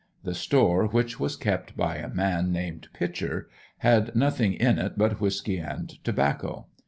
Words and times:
The 0.23 0.33
store, 0.33 0.87
which 0.87 1.19
was 1.19 1.35
kept 1.35 1.77
by 1.77 1.97
a 1.97 2.09
man 2.11 2.51
named 2.51 2.87
Pitcher, 2.91 3.47
had 3.77 4.15
nothing 4.15 4.53
in 4.55 4.79
it 4.79 4.97
but 4.97 5.21
whisky 5.21 5.57
and 5.57 5.89
tobacco. 6.03 6.65